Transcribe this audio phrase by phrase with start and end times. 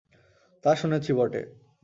[0.63, 1.41] তা শুনেছি বটে।